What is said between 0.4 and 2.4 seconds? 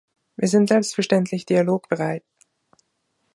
sind selbstverständlich dialogbereit.